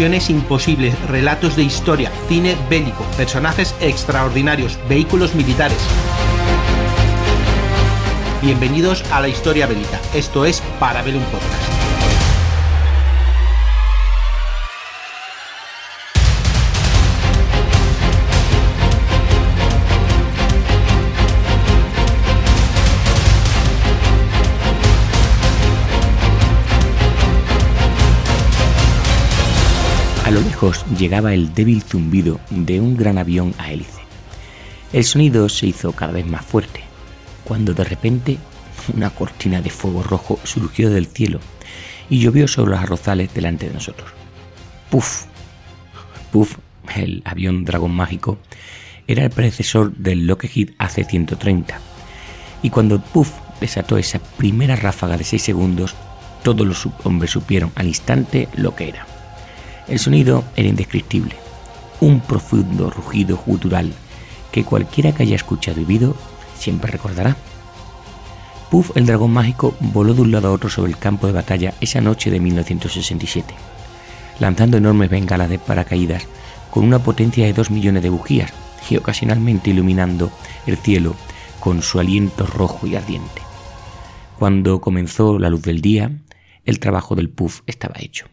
[0.00, 5.76] imposibles, relatos de historia, cine bélico, personajes extraordinarios, vehículos militares.
[8.40, 10.00] Bienvenidos a la historia bélica.
[10.14, 11.79] Esto es Parabellum Podcast.
[30.40, 34.00] Lejos llegaba el débil zumbido de un gran avión a hélice.
[34.92, 36.80] El sonido se hizo cada vez más fuerte,
[37.44, 38.38] cuando de repente
[38.94, 41.40] una cortina de fuego rojo surgió del cielo
[42.08, 44.10] y llovió sobre los arrozales delante de nosotros.
[44.90, 45.24] ¡Puf!
[46.32, 46.56] Puff,
[46.96, 48.38] el avión dragón mágico,
[49.06, 51.74] era el predecesor del Lockheed AC-130.
[52.62, 53.30] Y cuando Puff
[53.60, 55.94] desató esa primera ráfaga de 6 segundos,
[56.42, 59.09] todos los hombres supieron al instante lo que era.
[59.88, 61.34] El sonido era indescriptible,
[62.00, 63.92] un profundo rugido gutural
[64.52, 66.16] que cualquiera que haya escuchado y visto
[66.58, 67.36] siempre recordará.
[68.70, 71.74] Puff el dragón mágico voló de un lado a otro sobre el campo de batalla
[71.80, 73.54] esa noche de 1967,
[74.38, 76.26] lanzando enormes bengalas de paracaídas
[76.70, 78.52] con una potencia de 2 millones de bujías
[78.88, 80.30] y ocasionalmente iluminando
[80.66, 81.16] el cielo
[81.58, 83.42] con su aliento rojo y ardiente.
[84.38, 86.12] Cuando comenzó la luz del día,
[86.64, 88.26] el trabajo del Puff estaba hecho.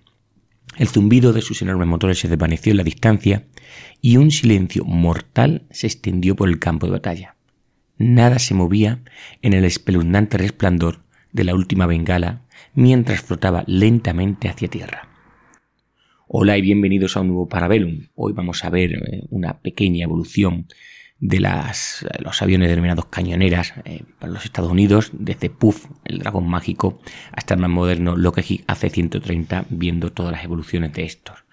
[0.78, 3.48] El zumbido de sus enormes motores se desvaneció en la distancia
[4.00, 7.36] y un silencio mortal se extendió por el campo de batalla.
[7.98, 9.02] Nada se movía
[9.42, 11.00] en el espeluznante resplandor
[11.32, 15.10] de la última bengala mientras flotaba lentamente hacia tierra.
[16.28, 18.10] Hola y bienvenidos a un nuevo Parabellum.
[18.14, 20.68] Hoy vamos a ver eh, una pequeña evolución
[21.20, 26.48] de las, los aviones denominados cañoneras eh, para los Estados Unidos, desde Puff, el dragón
[26.48, 27.00] mágico,
[27.32, 31.46] hasta el más moderno Lockheed AC-130, viendo todas las evoluciones de estos.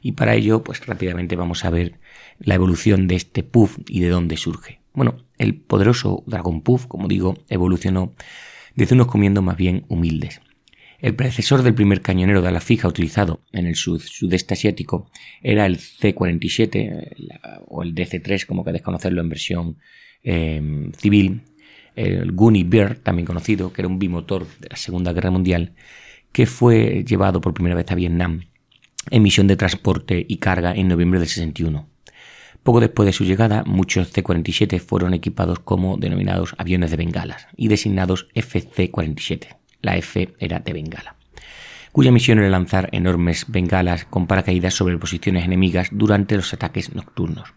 [0.00, 1.98] Y para ello, pues rápidamente vamos a ver
[2.38, 4.80] la evolución de este Puff y de dónde surge.
[4.94, 8.14] Bueno, el poderoso dragón Puff, como digo, evolucionó
[8.74, 10.40] desde unos comiendos más bien humildes.
[11.00, 15.08] El predecesor del primer cañonero de ala fija utilizado en el sudeste asiático
[15.40, 19.76] era el C-47 o el DC-3, como queréis conocerlo en versión
[20.24, 21.42] em, civil,
[21.94, 25.74] el Gunny Bear, también conocido, que era un bimotor de la Segunda Guerra Mundial,
[26.32, 28.46] que fue llevado por primera vez a Vietnam
[29.08, 31.88] en misión de transporte y carga en noviembre del 61.
[32.64, 37.68] Poco después de su llegada, muchos C-47 fueron equipados como denominados aviones de bengalas y
[37.68, 41.16] designados FC-47 la F era de Bengala,
[41.92, 47.54] cuya misión era lanzar enormes bengalas con paracaídas sobre posiciones enemigas durante los ataques nocturnos.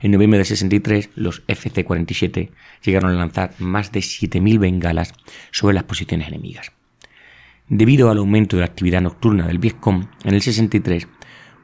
[0.00, 2.50] En noviembre de 63, los FC-47
[2.84, 5.14] llegaron a lanzar más de 7.000 bengalas
[5.52, 6.72] sobre las posiciones enemigas.
[7.68, 11.06] Debido al aumento de la actividad nocturna del Vietcong, en el 63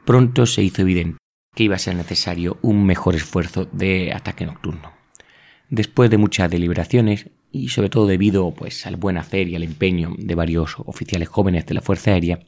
[0.05, 1.17] pronto se hizo evidente
[1.53, 4.93] que iba a ser necesario un mejor esfuerzo de ataque nocturno.
[5.69, 10.13] Después de muchas deliberaciones, y sobre todo debido pues, al buen hacer y al empeño
[10.17, 12.39] de varios oficiales jóvenes de la Fuerza Aérea,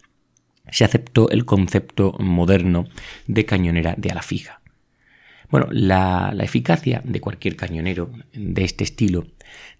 [0.69, 2.85] se aceptó el concepto moderno
[3.27, 4.61] de cañonera de ala fija.
[5.49, 9.27] Bueno, la, la, eficacia de cualquier cañonero de este estilo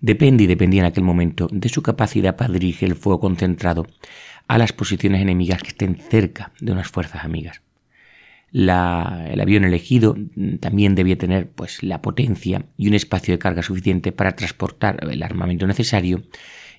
[0.02, 3.88] depende y dependía en aquel momento de su capacidad para dirigir el fuego concentrado
[4.50, 7.62] a las posiciones enemigas que estén cerca de unas fuerzas amigas
[8.54, 10.16] el avión elegido
[10.60, 15.24] también debía tener pues, la potencia y un espacio de carga suficiente para transportar el
[15.24, 16.24] armamento necesario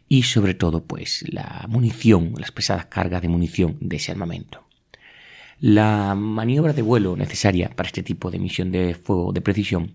[0.08, 4.66] y sobre todo pues, la munición, las pesadas cargas de munición de ese armamento.
[5.60, 9.94] La maniobra de vuelo necesaria para este tipo de misión de fuego de precisión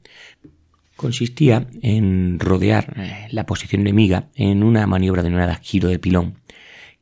[0.96, 6.40] consistía en rodear eh, la posición enemiga en una maniobra denominada giro de pilón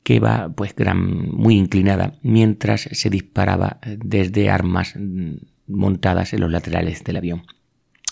[0.06, 6.52] que va pues gran, muy inclinada mientras se disparaba desde armas mm, montadas en los
[6.52, 7.42] laterales del avión.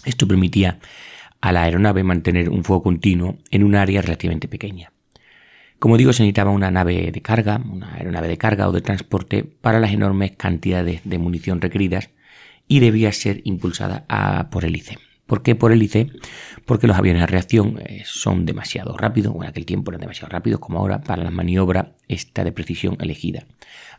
[0.03, 0.79] Esto permitía
[1.39, 4.91] a la aeronave mantener un fuego continuo en un área relativamente pequeña.
[5.77, 9.43] Como digo, se necesitaba una nave de carga, una aeronave de carga o de transporte
[9.43, 12.09] para las enormes cantidades de munición requeridas
[12.67, 14.97] y debía ser impulsada a, por hélice.
[15.33, 16.11] ¿Por qué por hélice?
[16.63, 20.29] Porque los aviones de reacción eh, son demasiado rápidos, o en aquel tiempo eran demasiado
[20.29, 23.43] rápidos como ahora, para la maniobra esta de precisión elegida.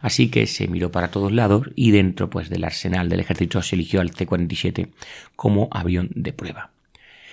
[0.00, 3.75] Así que se miró para todos lados y dentro pues, del arsenal del ejército se
[3.75, 4.90] eligió al C-47
[5.34, 6.70] como avión de prueba.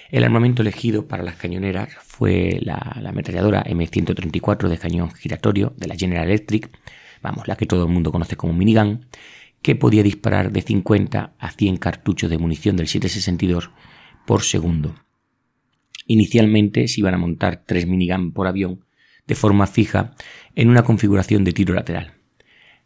[0.09, 5.87] El armamento elegido para las cañoneras fue la, la ametralladora M134 de cañón giratorio de
[5.87, 6.71] la General Electric,
[7.21, 9.05] vamos, la que todo el mundo conoce como minigun,
[9.61, 13.69] que podía disparar de 50 a 100 cartuchos de munición del 762
[14.25, 14.95] por segundo.
[16.07, 18.85] Inicialmente se iban a montar tres minigun por avión
[19.27, 20.13] de forma fija
[20.55, 22.13] en una configuración de tiro lateral.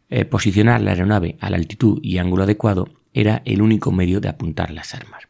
[0.08, 4.28] Eh, posicionar la aeronave a la altitud y ángulo adecuado era el único medio de
[4.28, 5.28] apuntar las armas.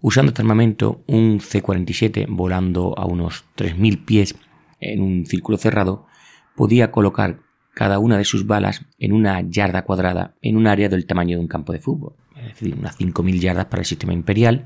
[0.00, 4.36] Usando este armamento, un C-47 volando a unos 3.000 pies
[4.80, 6.06] en un círculo cerrado
[6.54, 7.40] podía colocar
[7.76, 11.42] cada una de sus balas en una yarda cuadrada en un área del tamaño de
[11.42, 14.64] un campo de fútbol, es decir, unas 5.000 yardas para el sistema imperial,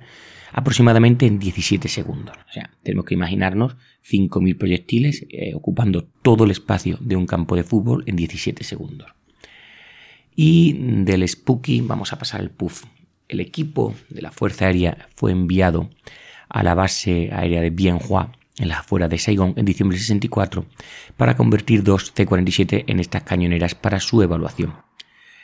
[0.53, 2.37] aproximadamente en 17 segundos.
[2.49, 3.77] O sea, tenemos que imaginarnos
[4.09, 9.09] 5.000 proyectiles eh, ocupando todo el espacio de un campo de fútbol en 17 segundos.
[10.37, 12.85] Y del Spooky vamos a pasar al Puff.
[13.27, 15.91] El equipo de la Fuerza Aérea fue enviado
[16.49, 18.31] a la base aérea de Bienhua
[18.61, 20.67] en las afueras de Saigón en diciembre de 64
[21.17, 24.75] para convertir dos C-47 en estas cañoneras para su evaluación.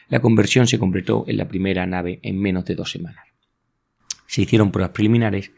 [0.08, 3.24] La conversión se completó en la primera nave en menos de dos semanas.
[4.26, 5.50] Se hicieron pruebas preliminares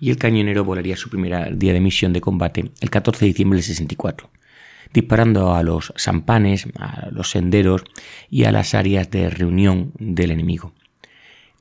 [0.00, 3.58] y el cañonero volaría su primer día de misión de combate el 14 de diciembre
[3.58, 4.30] del 64,
[4.92, 7.84] disparando a los sampanes, a los senderos
[8.28, 10.74] y a las áreas de reunión del enemigo.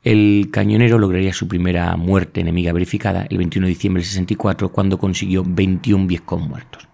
[0.03, 4.97] El cañonero lograría su primera muerte enemiga verificada el 21 de diciembre del 64 cuando
[4.97, 6.87] consiguió 21 Vietcong muertos.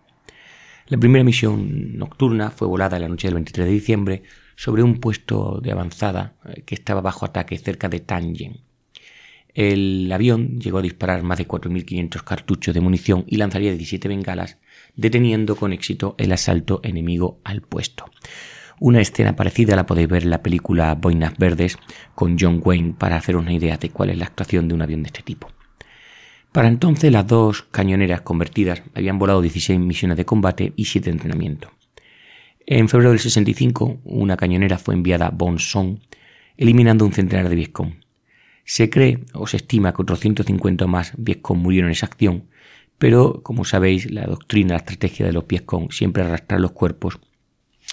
[0.88, 4.24] La primera misión nocturna fue volada la noche del 23 de diciembre
[4.58, 8.62] sobre un puesto de avanzada eh, que estaba bajo ataque cerca de Tangen.
[9.54, 14.58] El avión llegó a disparar más de 4.500 cartuchos de munición y lanzaría 17 bengalas,
[14.96, 18.12] deteniendo con éxito el asalto enemigo al puesto.
[18.80, 21.80] Una escena parecida la podéis ver en la película Boinas Verdes
[22.14, 25.02] con John Wayne para hacer una idea de cuál es la actuación de un avión
[25.02, 25.50] de este tipo.
[26.52, 31.12] Para entonces las dos cañoneras convertidas habían volado 16 misiones de combate y 7 de
[31.12, 31.72] entrenamiento.
[32.68, 36.02] En febrero del 65, una cañonera fue enviada a Bonson,
[36.56, 37.94] eliminando un centenar de Vietcong.
[38.64, 42.44] Se cree o se estima que otros 150 más Vietcong murieron en esa acción,
[43.00, 47.20] pero como sabéis, la doctrina, la estrategia de los Vietcong siempre arrastrar los cuerpos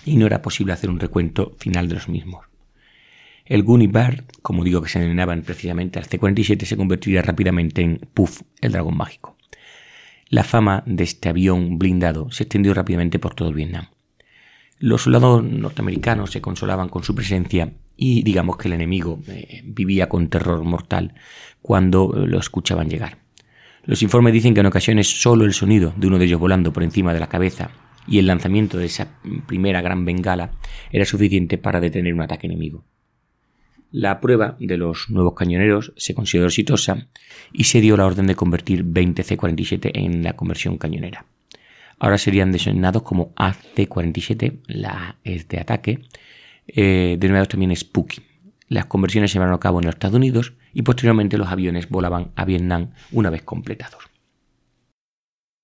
[0.04, 2.46] y no era posible hacer un recuento final de los mismos.
[3.46, 8.00] El Gunny Bird, como digo que se denominaban precisamente al C-47, se convertiría rápidamente en
[8.14, 9.36] Puff, el dragón mágico.
[10.28, 13.88] La fama de este avión blindado se extendió rápidamente por todo el Vietnam.
[14.78, 20.08] Los soldados norteamericanos se consolaban con su presencia y digamos que el enemigo eh, vivía
[20.08, 21.14] con terror mortal
[21.62, 23.18] cuando eh, lo escuchaban llegar.
[23.84, 26.82] Los informes dicen que en ocasiones solo el sonido de uno de ellos volando por
[26.82, 27.70] encima de la cabeza
[28.06, 29.08] y el lanzamiento de esa
[29.46, 30.52] primera gran bengala
[30.90, 32.84] era suficiente para detener un ataque enemigo.
[33.90, 37.06] La prueba de los nuevos cañoneros se consideró exitosa
[37.52, 41.26] y se dio la orden de convertir 20 C-47 en la conversión cañonera.
[42.00, 46.02] Ahora serían designados como AC-47, la es de ataque,
[46.66, 48.22] eh, denominados también Spooky.
[48.68, 52.32] Las conversiones se llevaron a cabo en los Estados Unidos y posteriormente los aviones volaban
[52.34, 54.02] a Vietnam una vez completados.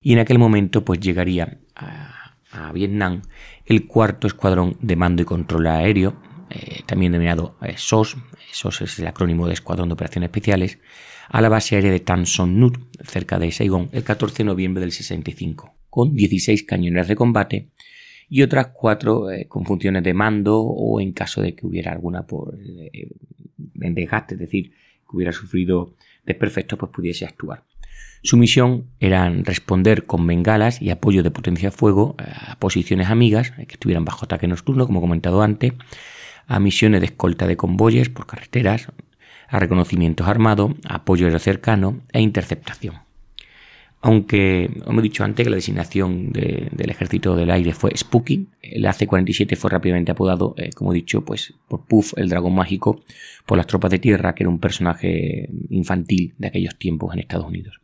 [0.01, 2.10] Y en aquel momento pues llegaría a
[2.51, 3.21] a Vietnam
[3.65, 6.15] el cuarto escuadrón de mando y control aéreo,
[6.49, 8.17] eh, también denominado eh, SOS,
[8.51, 10.79] SOS es el acrónimo de Escuadrón de Operaciones Especiales,
[11.29, 14.81] a la base aérea de Tan Son Nhut, cerca de Saigón, el 14 de noviembre
[14.81, 17.69] del 65, con 16 cañoneras de combate
[18.27, 22.25] y otras cuatro eh, con funciones de mando o en caso de que hubiera alguna
[22.27, 22.57] por
[23.81, 27.63] en desgaste, es decir, que hubiera sufrido desperfectos, pues pudiese actuar.
[28.23, 33.51] Su misión era responder con bengalas y apoyo de potencia de fuego a posiciones amigas
[33.51, 35.73] que estuvieran bajo ataque nocturno, como he comentado antes,
[36.45, 38.91] a misiones de escolta de convoyes por carreteras,
[39.47, 42.95] a reconocimientos armados, apoyo aéreo cercano e interceptación.
[44.03, 48.85] Aunque, como he dicho antes, que la designación del ejército del aire fue Spooky, el
[48.85, 53.03] AC-47 fue rápidamente apodado, eh, como he dicho, pues por Puff, el dragón mágico,
[53.45, 57.45] por las tropas de tierra, que era un personaje infantil de aquellos tiempos en Estados
[57.47, 57.81] Unidos.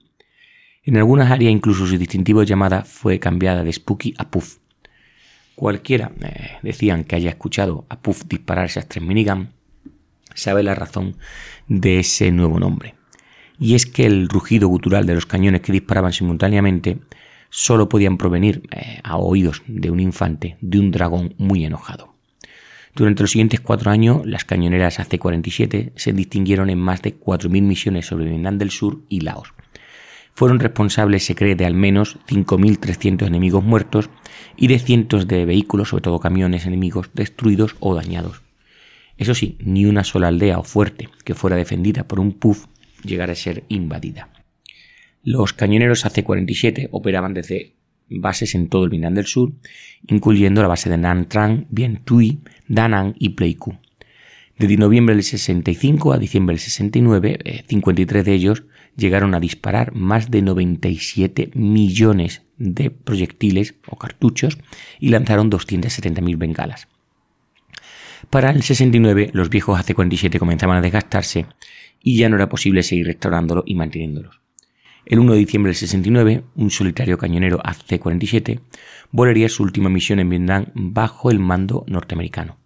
[0.87, 4.59] En algunas áreas incluso su distintivo llamada fue cambiada de Spooky a Puff.
[5.53, 9.49] Cualquiera, eh, decían que haya escuchado a Puff disparar esas tres minigun,
[10.33, 11.17] sabe la razón
[11.67, 12.95] de ese nuevo nombre.
[13.59, 16.99] Y es que el rugido gutural de los cañones que disparaban simultáneamente
[17.49, 22.15] solo podían provenir eh, a oídos de un infante, de un dragón muy enojado.
[22.95, 28.05] Durante los siguientes cuatro años, las cañoneras AC-47 se distinguieron en más de 4.000 misiones
[28.05, 29.53] sobre Vietnam del Sur y Laos
[30.37, 34.11] fueron responsables, se cree, de al menos 5.300 enemigos muertos
[34.55, 38.43] y de cientos de vehículos, sobre todo camiones enemigos, destruidos o dañados.
[39.17, 42.67] Eso sí, ni una sola aldea o fuerte que fuera defendida por un PUF
[43.03, 44.29] llegara a ser invadida.
[45.23, 47.73] Los cañoneros AC-47 operaban desde
[48.07, 49.53] bases en todo el Vietnam del Sur,
[50.05, 53.79] incluyendo la base de Nam Trang, Bien Tui, Da Nang y Pleiku.
[54.59, 58.63] Desde noviembre del 65 a diciembre del 69, 53 eh, de ellos
[58.97, 64.57] llegaron a disparar más de 97 millones de proyectiles o cartuchos
[64.99, 66.87] y lanzaron 270.000 bengalas.
[68.29, 71.45] Para el 69 los viejos AC-47 comenzaban a desgastarse
[72.01, 74.41] y ya no era posible seguir restaurándolos y manteniéndolos.
[75.05, 78.59] El 1 de diciembre del 69, un solitario cañonero AC-47
[79.11, 82.57] volaría su última misión en Vietnam bajo el mando norteamericano.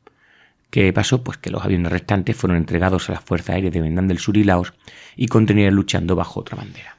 [0.72, 1.22] ¿Qué pasó?
[1.22, 4.38] Pues que los aviones restantes fueron entregados a las Fuerzas Aéreas de Vietnam del Sur
[4.38, 4.74] y Laos
[5.18, 6.98] y continuarían luchando bajo otra bandera.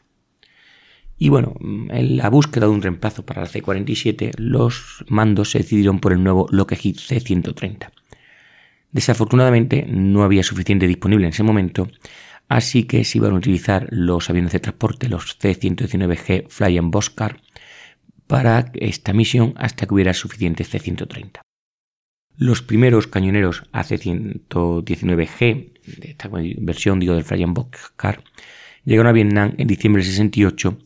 [1.17, 6.01] Y bueno, en la búsqueda de un reemplazo para el C-47, los mandos se decidieron
[6.01, 7.91] por el nuevo Lockheed C-130.
[8.91, 11.89] Desafortunadamente no había suficiente disponible en ese momento,
[12.49, 17.41] así que se iban a utilizar los aviones de transporte, los C-119G Flying Boxcar,
[18.27, 21.41] para esta misión hasta que hubiera suficiente C-130.
[22.37, 28.25] Los primeros cañoneros AC-119G, de esta versión digo, del Flying Boxcar,
[28.85, 30.79] llegaron a Vietnam en diciembre del 68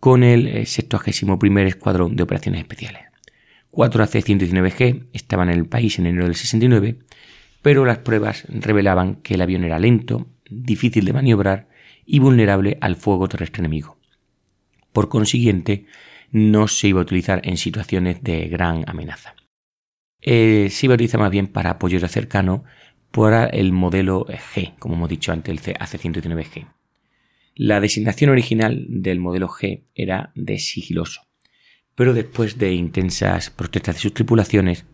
[0.00, 3.02] con el 71 eh, Escuadrón de Operaciones Especiales.
[3.70, 6.98] Cuatro AC-119G estaban en el país en enero del 69
[7.64, 11.66] pero las pruebas revelaban que el avión era lento, difícil de maniobrar
[12.04, 13.96] y vulnerable al fuego terrestre enemigo.
[14.92, 15.86] Por consiguiente,
[16.30, 19.34] no se iba a utilizar en situaciones de gran amenaza.
[20.26, 22.64] Eh, se más bien para apoyo cercano
[23.10, 26.66] para el modelo G, como hemos dicho antes, el AC-119G.
[27.56, 31.20] La designación original del modelo G era de sigiloso,
[31.94, 34.86] pero después de intensas protestas de sus tripulaciones,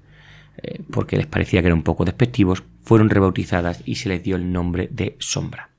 [0.62, 4.34] eh, porque les parecía que eran un poco despectivos, fueron rebautizadas y se les dio
[4.34, 5.70] el nombre de Sombra.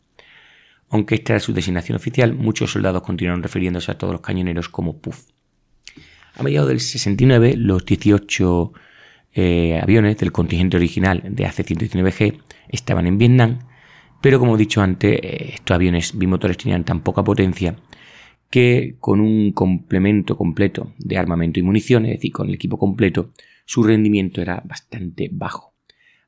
[0.90, 5.00] Aunque esta era su designación oficial, muchos soldados continuaron refiriéndose a todos los cañoneros como
[5.00, 5.26] Puff.
[6.36, 8.74] A mediados del 69, los 18
[9.34, 13.60] eh, aviones del contingente original de AC-119G estaban en Vietnam,
[14.22, 17.76] pero como he dicho antes, eh, estos aviones bimotores tenían tan poca potencia
[18.50, 23.32] que con un complemento completo de armamento y munición, es decir, con el equipo completo,
[23.66, 25.74] su rendimiento era bastante bajo.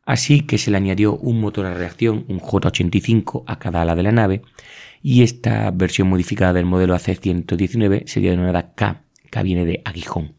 [0.06, 4.04] Así que se le añadió un motor a reacción, un J85 a cada ala de
[4.04, 4.42] la nave,
[5.02, 10.36] y esta versión modificada del modelo AC-119 sería denominada K, que viene de aguijón.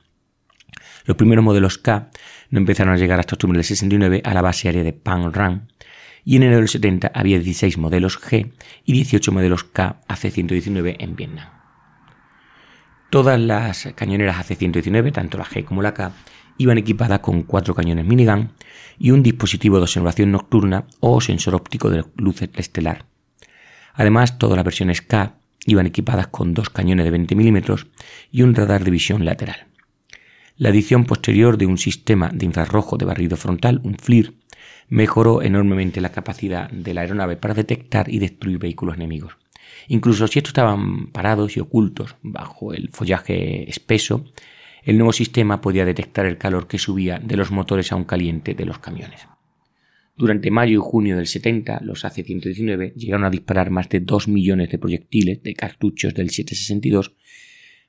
[1.04, 2.11] Los primeros modelos K
[2.51, 5.69] no empezaron a llegar hasta octubre del 69 a la base aérea de Pan Ran,
[6.25, 8.53] y en enero del 70 había 16 modelos G
[8.85, 11.49] y 18 modelos K AC-119 en Vietnam.
[13.11, 16.13] Todas las cañoneras AC-119, tanto la G como la K,
[16.57, 18.53] iban equipadas con cuatro cañones minigun
[18.99, 23.07] y un dispositivo de observación nocturna o sensor óptico de luz estelar.
[23.95, 25.35] Además, todas las versiones K
[25.67, 27.59] iban equipadas con dos cañones de 20 mm
[28.33, 29.67] y un radar de visión lateral.
[30.56, 34.34] La adición posterior de un sistema de infrarrojo de barrido frontal, un FLIR,
[34.88, 39.37] mejoró enormemente la capacidad de la aeronave para detectar y destruir vehículos enemigos.
[39.88, 44.26] Incluso si estos estaban parados y ocultos bajo el follaje espeso,
[44.84, 48.64] el nuevo sistema podía detectar el calor que subía de los motores aún caliente de
[48.64, 49.26] los camiones.
[50.16, 54.70] Durante mayo y junio del 70, los AC-119 llegaron a disparar más de 2 millones
[54.70, 57.12] de proyectiles de cartuchos del 762,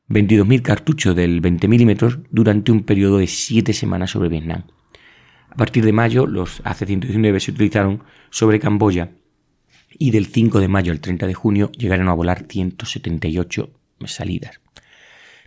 [0.10, 4.66] 22.000 cartuchos del 20 mm durante un periodo de 7 semanas sobre Vietnam.
[5.50, 9.12] A partir de mayo, los AC-119 se utilizaron sobre Camboya
[9.98, 13.70] y del 5 de mayo al 30 de junio llegaron a volar 178
[14.06, 14.60] salidas.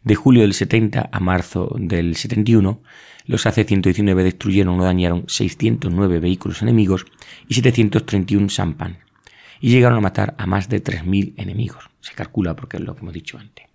[0.02, 2.82] De julio del 70 a marzo del 71,
[3.26, 7.04] los AC-119 destruyeron o dañaron 609 vehículos enemigos
[7.46, 8.98] y 731 sampan,
[9.60, 11.90] y llegaron a matar a más de 3.000 enemigos.
[12.00, 13.67] Se calcula porque es lo que hemos dicho antes.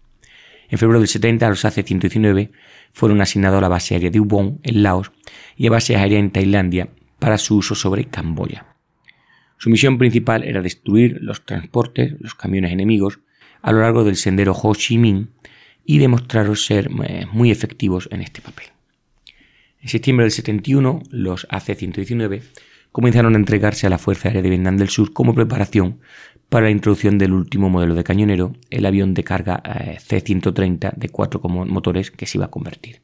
[0.73, 2.49] En febrero del 70, los AC-119
[2.93, 5.11] fueron asignados a la base aérea de Ubon, en Laos,
[5.55, 6.89] y a base aérea en Tailandia
[7.19, 8.65] para su uso sobre Camboya.
[9.59, 13.19] Su misión principal era destruir los transportes, los camiones enemigos,
[13.61, 15.29] a lo largo del sendero Ho Chi Minh
[15.85, 18.65] y demostraron ser eh, muy efectivos en este papel.
[19.79, 22.41] En septiembre del 71, los AC-119
[22.91, 25.99] comenzaron a entregarse a la Fuerza Aérea de Vietnam del Sur como preparación
[26.53, 31.09] para la introducción del último modelo de cañonero, el avión de carga eh, C-130 de
[31.09, 33.01] cuatro motores que se iba a convertir.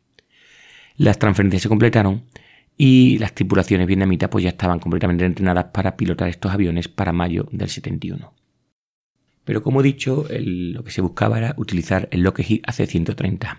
[0.98, 2.26] Las transferencias se completaron
[2.78, 7.48] y las tripulaciones vietnamitas pues ya estaban completamente entrenadas para pilotar estos aviones para mayo
[7.52, 8.32] del 71.
[9.46, 13.58] Pero como he dicho, lo que se buscaba era utilizar el Lockheed AC-130.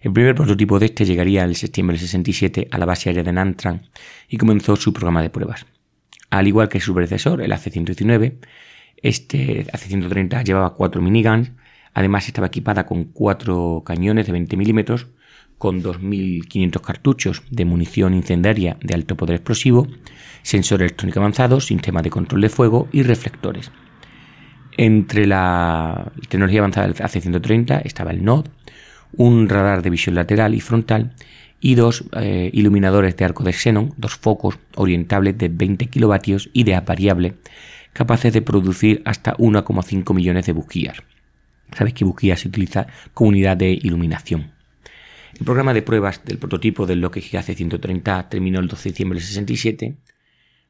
[0.00, 3.32] El primer prototipo de este llegaría en septiembre del 67 a la base aérea de
[3.32, 3.82] Nam Trang
[4.28, 5.66] y comenzó su programa de pruebas.
[6.30, 8.38] Al igual que su predecesor, el AC-119,
[9.02, 11.52] este AC-130 llevaba cuatro miniguns,
[11.94, 15.08] además estaba equipada con cuatro cañones de 20 milímetros,
[15.58, 19.88] con 2.500 cartuchos de munición incendiaria de alto poder explosivo,
[20.42, 23.70] sensor electrónico avanzado, sistema de control de fuego y reflectores.
[24.78, 28.46] Entre la tecnología avanzada del AC-130 estaba el NOD,
[29.16, 31.12] un radar de visión lateral y frontal
[31.60, 36.64] y dos eh, iluminadores de arco de xenón, dos focos orientables de 20 kilovatios y
[36.64, 37.34] de A variable,
[37.92, 41.02] capaces de producir hasta 1,5 millones de bujías.
[41.72, 44.52] Sabéis que bujía se utiliza como unidad de iluminación.
[45.38, 49.26] El programa de pruebas del prototipo del Lockheed AC-130 terminó el 12 de diciembre del
[49.26, 49.96] 67.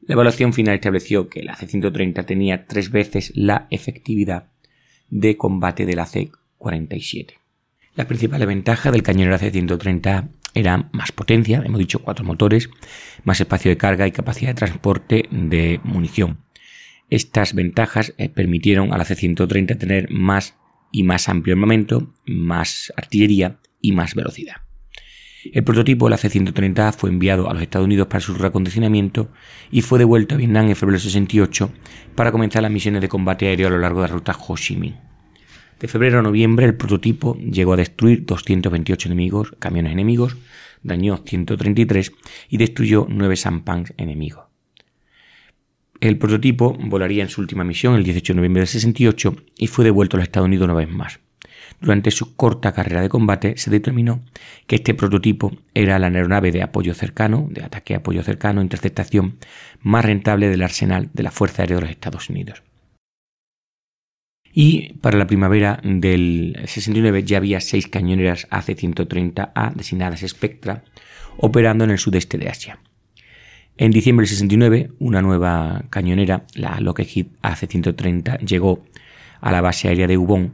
[0.07, 4.49] La evaluación final estableció que el AC-130 tenía tres veces la efectividad
[5.09, 7.35] de combate del AC-47.
[7.97, 12.71] La principal ventaja del cañonero AC-130 era más potencia, hemos dicho cuatro motores,
[13.25, 16.39] más espacio de carga y capacidad de transporte de munición.
[17.11, 20.57] Estas ventajas eh, permitieron al AC-130 tener más
[20.93, 24.57] y más amplio armamento, más artillería y más velocidad.
[25.53, 29.31] El prototipo, el AC-130, fue enviado a los Estados Unidos para su reacondicionamiento
[29.71, 31.73] y fue devuelto a Vietnam en febrero del 68
[32.15, 34.77] para comenzar las misiones de combate aéreo a lo largo de la ruta Ho Chi
[34.77, 34.97] Minh.
[35.81, 40.37] De febrero a noviembre, el prototipo llegó a destruir 228 enemigos, camiones enemigos,
[40.83, 42.13] dañó 133
[42.51, 44.50] y destruyó 9 sampans enemigos.
[46.01, 49.85] El prototipo volaría en su última misión el 18 de noviembre del 68 y fue
[49.85, 51.21] devuelto a los Estados Unidos una vez más.
[51.79, 54.23] Durante su corta carrera de combate se determinó
[54.67, 59.37] que este prototipo era la aeronave de apoyo cercano, de ataque a apoyo cercano, interceptación
[59.83, 62.63] más rentable del arsenal de la Fuerza Aérea de los Estados Unidos.
[64.53, 70.83] Y para la primavera del 69 ya había seis cañoneras AC-130A designadas Spectra
[71.37, 72.81] operando en el sudeste de Asia.
[73.81, 78.85] En diciembre del 69, una nueva cañonera, la Lockheed AC-130, llegó
[79.41, 80.53] a la base aérea de Ubon.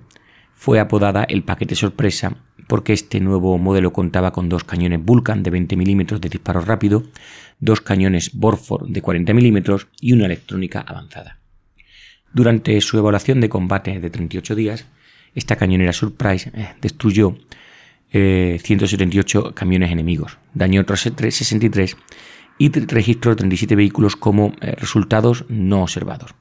[0.55, 2.37] Fue apodada el paquete sorpresa
[2.69, 7.03] porque este nuevo modelo contaba con dos cañones Vulcan de 20 milímetros de disparo rápido,
[7.59, 11.41] dos cañones Borford de 40 milímetros y una electrónica avanzada.
[12.33, 14.87] Durante su evaluación de combate de 38 días,
[15.35, 17.37] esta cañonera Surprise eh, destruyó
[18.13, 21.97] 178 eh, camiones enemigos, dañó otros 63
[22.59, 26.35] y registró 37 vehículos como eh, resultados no observados.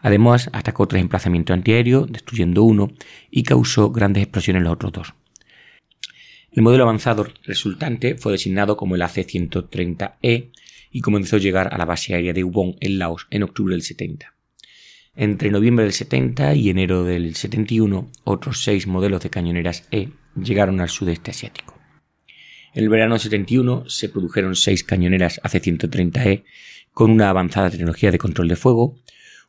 [0.00, 2.92] Además, atacó tres emplazamientos antiaéreos, destruyendo uno,
[3.30, 5.14] y causó grandes explosiones en los otros dos.
[6.52, 10.50] El modelo avanzado resultante fue designado como el AC-130E
[10.90, 13.82] y comenzó a llegar a la base aérea de Ubon en Laos en octubre del
[13.82, 14.34] 70.
[15.14, 20.80] Entre noviembre del 70 y enero del 71, otros seis modelos de cañoneras E llegaron
[20.80, 21.79] al sudeste asiático.
[22.72, 26.44] En el verano 71 se produjeron seis cañoneras AC-130E
[26.92, 28.96] con una avanzada tecnología de control de fuego,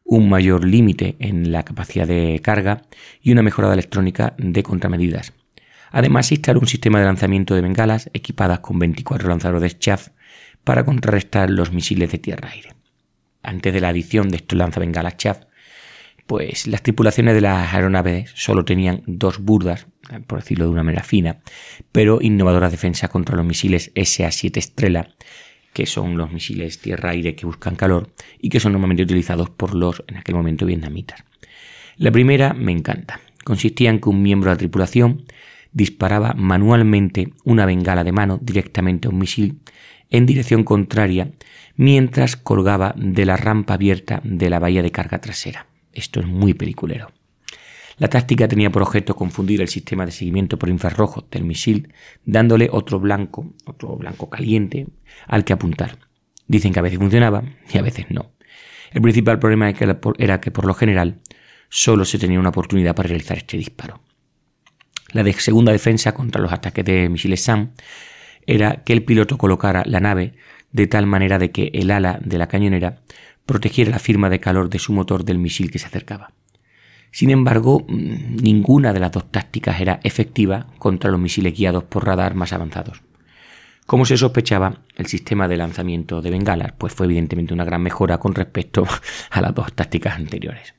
[0.03, 2.81] un mayor límite en la capacidad de carga
[3.21, 5.33] y una mejorada electrónica de contramedidas.
[5.91, 10.09] Además se instaló un sistema de lanzamiento de bengalas equipadas con 24 lanzadores Chaff
[10.63, 12.73] para contrarrestar los misiles de tierra-aire.
[13.43, 15.43] Antes de la adición de estos lanzabengalas Chaff,
[16.31, 19.87] pues las tripulaciones de las aeronaves solo tenían dos burdas,
[20.27, 21.41] por decirlo de una manera fina,
[21.91, 25.09] pero innovadoras defensas contra los misiles SA-7 Estrella,
[25.73, 30.05] que son los misiles tierra-aire que buscan calor y que son normalmente utilizados por los,
[30.07, 31.21] en aquel momento, vietnamitas.
[31.97, 33.19] La primera me encanta.
[33.43, 35.25] Consistía en que un miembro de la tripulación
[35.73, 39.59] disparaba manualmente una bengala de mano directamente a un misil
[40.09, 41.33] en dirección contraria
[41.75, 45.67] mientras colgaba de la rampa abierta de la bahía de carga trasera.
[45.93, 47.11] Esto es muy peliculero.
[47.97, 51.93] La táctica tenía por objeto confundir el sistema de seguimiento por infrarrojo del misil,
[52.25, 54.87] dándole otro blanco, otro blanco caliente
[55.27, 55.99] al que apuntar.
[56.47, 58.31] Dicen que a veces funcionaba y a veces no.
[58.91, 59.71] El principal problema
[60.17, 61.19] era que por lo general
[61.69, 64.01] solo se tenía una oportunidad para realizar este disparo.
[65.13, 67.71] La segunda defensa contra los ataques de misiles SAM
[68.47, 70.33] era que el piloto colocara la nave
[70.71, 73.01] de tal manera de que el ala de la cañonera
[73.45, 76.33] protegiera la firma de calor de su motor del misil que se acercaba.
[77.11, 82.05] Sin embargo, mm, ninguna de las dos tácticas era efectiva contra los misiles guiados por
[82.05, 83.03] radar más avanzados.
[83.85, 88.19] Como se sospechaba, el sistema de lanzamiento de bengalas pues fue evidentemente una gran mejora
[88.19, 88.85] con respecto
[89.29, 90.73] a las dos tácticas anteriores.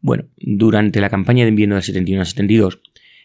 [0.00, 2.80] Bueno, durante la campaña de invierno del 71 72,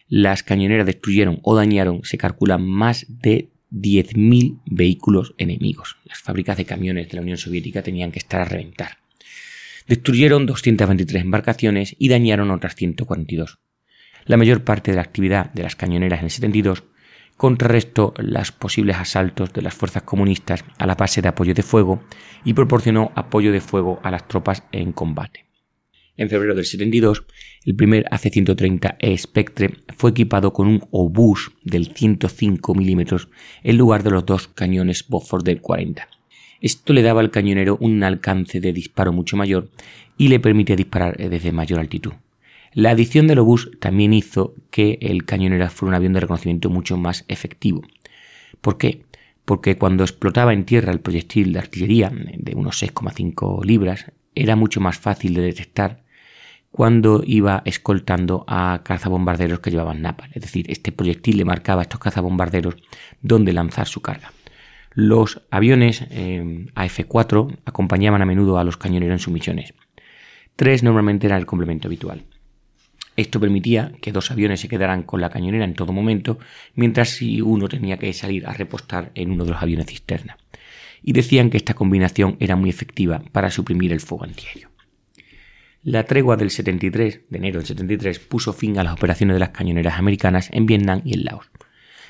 [0.08, 5.96] las cañoneras destruyeron o dañaron, se calculan, más de 10.000 vehículos enemigos.
[6.04, 8.98] Las fábricas de camiones de la Unión Soviética tenían que estar a reventar.
[9.86, 13.58] Destruyeron 223 embarcaciones y dañaron otras 142.
[14.26, 16.84] La mayor parte de la actividad de las cañoneras en el 72
[17.36, 22.02] contrarrestó los posibles asaltos de las fuerzas comunistas a la base de apoyo de fuego
[22.44, 25.44] y proporcionó apoyo de fuego a las tropas en combate.
[26.16, 27.24] En febrero del 72,
[27.64, 33.00] el primer AC-130E Spectre fue equipado con un obús del 105 mm
[33.64, 36.08] en lugar de los dos cañones Beaufort del 40.
[36.60, 39.70] Esto le daba al cañonero un alcance de disparo mucho mayor
[40.16, 42.12] y le permitía disparar desde mayor altitud.
[42.72, 46.96] La adición del obús también hizo que el cañonero fuera un avión de reconocimiento mucho
[46.96, 47.82] más efectivo.
[48.60, 49.02] ¿Por qué?
[49.44, 54.80] Porque cuando explotaba en tierra el proyectil de artillería de unos 6,5 libras, era mucho
[54.80, 56.03] más fácil de detectar
[56.74, 60.32] cuando iba escoltando a cazabombarderos que llevaban napalm.
[60.34, 62.74] Es decir, este proyectil le marcaba a estos cazabombarderos
[63.22, 64.32] dónde lanzar su carga.
[64.92, 69.72] Los aviones eh, AF-4 acompañaban a menudo a los cañoneros en sus misiones.
[70.56, 72.24] Tres normalmente era el complemento habitual.
[73.16, 76.40] Esto permitía que dos aviones se quedaran con la cañonera en todo momento,
[76.74, 80.38] mientras si uno tenía que salir a repostar en uno de los aviones cisterna.
[81.04, 84.73] Y decían que esta combinación era muy efectiva para suprimir el fuego antiaéreo.
[85.84, 89.50] La tregua del 73, de enero del 73, puso fin a las operaciones de las
[89.50, 91.50] cañoneras americanas en Vietnam y en Laos.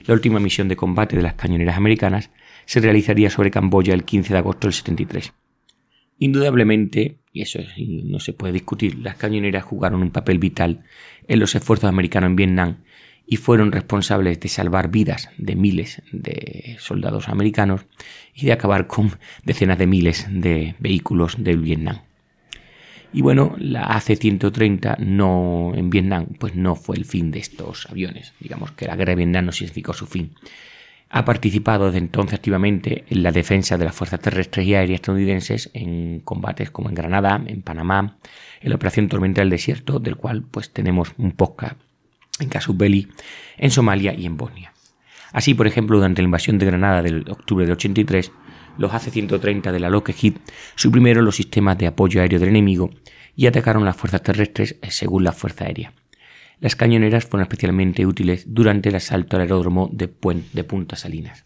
[0.06, 2.30] La última misión de combate de las cañoneras americanas
[2.66, 5.32] se realizaría sobre Camboya el 15 de agosto del 73.
[6.20, 7.58] Indudablemente, y eso
[8.04, 10.84] no se puede discutir, las cañoneras jugaron un papel vital
[11.26, 12.76] en los esfuerzos americanos en Vietnam
[13.26, 17.86] y fueron responsables de salvar vidas de miles de soldados americanos
[18.36, 22.02] y de acabar con decenas de miles de vehículos del Vietnam.
[23.14, 28.34] Y bueno, la AC-130 no, en Vietnam pues no fue el fin de estos aviones.
[28.40, 30.32] Digamos que la guerra de Vietnam no significó su fin.
[31.10, 35.70] Ha participado desde entonces activamente en la defensa de las fuerzas terrestres y aéreas estadounidenses
[35.74, 38.16] en combates como en Granada, en Panamá,
[38.60, 41.76] en la Operación Tormenta del Desierto, del cual pues tenemos un podcast
[42.40, 43.06] en Casus Belli,
[43.58, 44.72] en Somalia y en Bosnia.
[45.32, 48.32] Así, por ejemplo, durante la invasión de Granada del octubre del 83,
[48.78, 50.34] los AC-130 de la Lockheed
[50.74, 52.90] suprimieron los sistemas de apoyo aéreo del enemigo
[53.36, 55.92] y atacaron las fuerzas terrestres eh, según la Fuerza Aérea.
[56.60, 60.10] Las cañoneras fueron especialmente útiles durante el asalto al aeródromo de,
[60.52, 61.44] de Punta Salinas.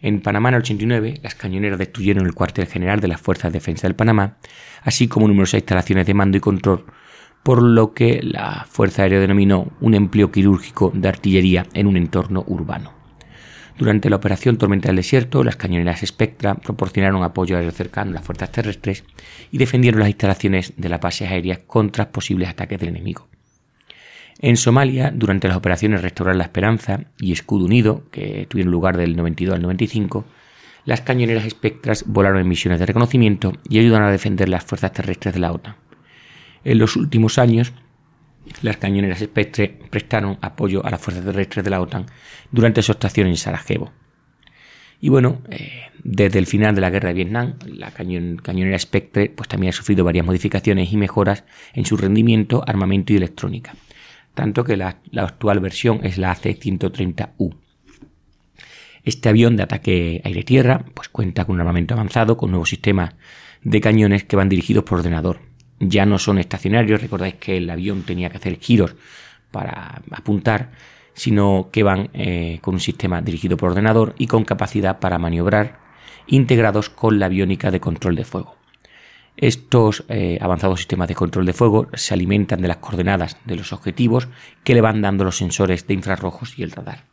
[0.00, 3.58] En Panamá en el 89, las cañoneras destruyeron el cuartel general de las Fuerzas de
[3.58, 4.36] Defensa del Panamá,
[4.82, 6.84] así como numerosas instalaciones de mando y control,
[7.42, 12.44] por lo que la Fuerza Aérea denominó un empleo quirúrgico de artillería en un entorno
[12.46, 12.93] urbano.
[13.76, 18.24] Durante la operación Tormenta del Desierto, las cañoneras Spectra proporcionaron apoyo aéreo cercano a las
[18.24, 19.04] fuerzas terrestres
[19.50, 23.28] y defendieron las instalaciones de las bases aéreas contra posibles ataques del enemigo.
[24.40, 29.16] En Somalia, durante las operaciones Restaurar la Esperanza y Escudo Unido, que tuvieron lugar del
[29.16, 30.24] 92 al 95,
[30.84, 35.34] las cañoneras Spectras volaron en misiones de reconocimiento y ayudaron a defender las fuerzas terrestres
[35.34, 35.76] de la OTAN.
[36.62, 37.72] En los últimos años,
[38.62, 42.06] las cañoneras Spectre prestaron apoyo a las fuerzas terrestres de la OTAN
[42.50, 43.92] durante su actuación en Sarajevo.
[45.00, 49.48] Y bueno, eh, desde el final de la guerra de Vietnam, la cañonera Spectre pues,
[49.48, 53.74] también ha sufrido varias modificaciones y mejoras en su rendimiento, armamento y electrónica
[54.34, 57.56] tanto que la, actual versión es la AC-130U.
[59.04, 63.14] Este avión de ataque aire-tierra pues cuenta con un armamento avanzado, con nuevos sistemas
[63.62, 65.40] de cañones que van dirigidos por ordenador.
[65.88, 68.94] Ya no son estacionarios, recordáis que el avión tenía que hacer giros
[69.50, 70.70] para apuntar,
[71.14, 75.78] sino que van eh, con un sistema dirigido por ordenador y con capacidad para maniobrar
[76.26, 78.56] integrados con la aviónica de control de fuego.
[79.36, 83.72] Estos eh, avanzados sistemas de control de fuego se alimentan de las coordenadas de los
[83.72, 84.28] objetivos
[84.62, 87.04] que le van dando los sensores de infrarrojos y el radar.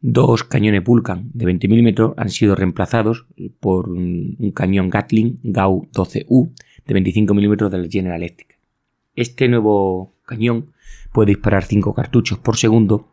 [0.00, 3.26] Dos cañones Vulcan de 20 mm han sido reemplazados
[3.58, 6.52] por un cañón Gatling GAU 12U
[6.90, 8.58] de 25 mm de la General Electric.
[9.14, 10.72] Este nuevo cañón
[11.12, 13.10] puede disparar 5 cartuchos por segundo,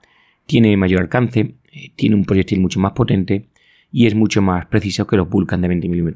[0.47, 3.49] tiene mayor alcance, eh, tiene un proyectil mucho más potente
[3.91, 6.13] y es mucho más preciso que los Vulcan de 20 mm.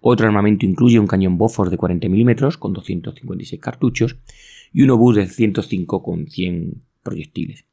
[0.00, 4.16] Otro armamento incluye un cañón Bofors de 40 mm con 256 cartuchos
[4.72, 7.64] y un obús de 105 con 100 proyectiles.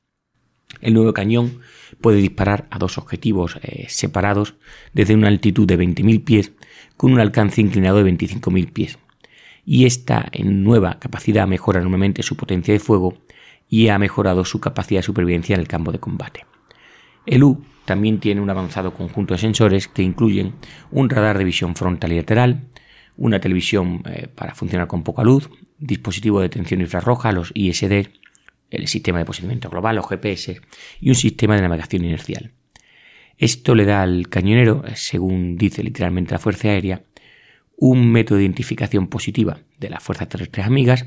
[0.82, 1.60] El nuevo cañón
[2.02, 4.56] puede disparar a dos objetivos eh, separados
[4.92, 6.52] desde una altitud de 20.000 pies
[6.98, 9.00] con un alcance inclinado de 25.000 pies.
[9.66, 13.18] Y esta nueva capacidad mejora enormemente su potencia de fuego
[13.70, 16.46] y ha mejorado su capacidad de supervivencia en el campo de combate.
[17.26, 20.54] El U también tiene un avanzado conjunto de sensores que incluyen
[20.92, 22.68] un radar de visión frontal y lateral,
[23.16, 25.50] una televisión eh, para funcionar con poca luz,
[25.80, 28.08] dispositivo de detención infrarroja, los ISD,
[28.72, 30.60] el sistema de posicionamiento global o GPS
[31.00, 32.52] y un sistema de navegación inercial.
[33.38, 37.04] Esto le da al cañonero, eh, según dice literalmente la Fuerza Aérea,
[37.86, 41.06] un método de identificación positiva de las fuerzas terrestres amigas,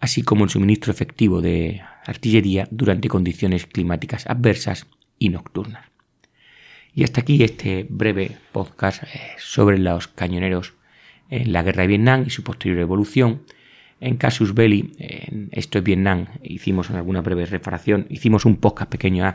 [0.00, 4.86] así como el suministro efectivo de artillería durante condiciones climáticas adversas
[5.18, 5.84] y nocturnas.
[6.94, 10.72] Y hasta aquí este breve podcast eh, sobre los cañoneros
[11.28, 13.42] en la guerra de Vietnam y su posterior evolución.
[14.00, 19.26] En Casus Belli, en Esto es Vietnam, hicimos alguna breve reparación, hicimos un podcast pequeño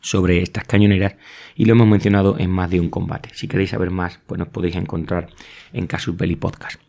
[0.00, 1.14] sobre estas cañoneras
[1.54, 3.30] y lo hemos mencionado en más de un combate.
[3.34, 5.28] Si queréis saber más, pues nos podéis encontrar
[5.72, 6.80] en Casus Belli Podcast.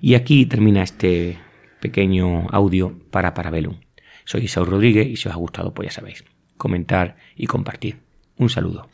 [0.00, 1.38] Y aquí termina este
[1.80, 3.76] pequeño audio para Parabellum.
[4.24, 6.24] Soy Isaú Rodríguez y si os ha gustado, pues ya sabéis,
[6.56, 7.98] comentar y compartir.
[8.36, 8.88] Un saludo.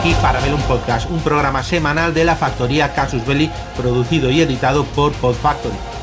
[0.00, 4.40] Aquí para ver un podcast, un programa semanal de la factoría Casus Belli, producido y
[4.40, 5.76] editado por Podfactory.